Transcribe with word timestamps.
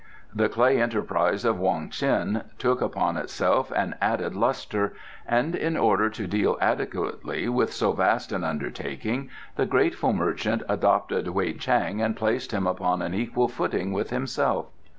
The 0.33 0.49
clay 0.49 0.81
enterprise 0.81 1.45
of 1.45 1.59
Wong 1.59 1.89
Ts'in 1.91 2.41
took 2.57 2.81
upon 2.81 3.17
itself 3.17 3.69
an 3.75 3.93
added 4.01 4.33
lustre, 4.35 4.93
and 5.27 5.53
in 5.55 5.77
order 5.77 6.09
to 6.09 6.25
deal 6.25 6.57
adequately 6.59 7.47
with 7.47 7.71
so 7.71 7.91
vast 7.91 8.31
an 8.31 8.43
undertaking 8.43 9.29
the 9.57 9.67
grateful 9.67 10.11
merchant 10.11 10.63
adopted 10.67 11.27
Wei 11.27 11.53
Chang 11.53 12.01
and 12.01 12.15
placed 12.17 12.51
him 12.51 12.65
upon 12.65 13.03
an 13.03 13.13
equal 13.13 13.47
footing 13.47 13.91
with 13.93 14.09
himself. 14.09 14.71